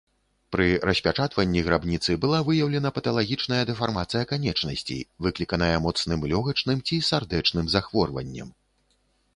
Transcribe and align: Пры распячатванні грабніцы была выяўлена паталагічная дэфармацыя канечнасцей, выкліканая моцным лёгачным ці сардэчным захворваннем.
Пры 0.53 0.67
распячатванні 0.89 1.61
грабніцы 1.67 2.15
была 2.23 2.39
выяўлена 2.47 2.89
паталагічная 2.97 3.59
дэфармацыя 3.71 4.23
канечнасцей, 4.33 5.01
выкліканая 5.27 5.75
моцным 5.85 6.19
лёгачным 6.35 6.77
ці 6.89 6.95
сардэчным 7.11 7.65
захворваннем. 7.77 8.49